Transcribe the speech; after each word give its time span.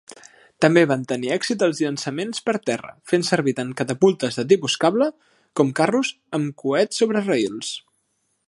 També 0.63 0.83
van 0.91 1.01
tenir 1.11 1.29
èxit 1.35 1.65
els 1.67 1.81
llançaments 1.83 2.41
per 2.47 2.55
terra, 2.71 2.95
fent 3.13 3.27
servir 3.29 3.55
tant 3.61 3.75
catapultes 3.83 4.41
de 4.41 4.47
tipus 4.55 4.79
cable 4.87 5.11
com 5.61 5.75
carros 5.81 6.15
amb 6.39 6.61
coets 6.65 7.05
sobre 7.05 7.27
rails. 7.31 7.75